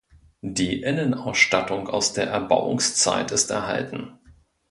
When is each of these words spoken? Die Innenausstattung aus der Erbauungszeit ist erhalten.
Die 0.41 0.81
Innenausstattung 0.81 1.87
aus 1.87 2.11
der 2.13 2.25
Erbauungszeit 2.27 3.29
ist 3.29 3.51
erhalten. 3.51 4.17